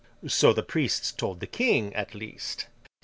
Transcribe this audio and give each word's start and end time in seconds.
So 0.25 0.51
the 0.51 0.63
priests 0.63 1.11
told 1.11 1.41
the 1.41 1.45
King, 1.45 1.93
at 1.93 2.15
least. 2.15 2.65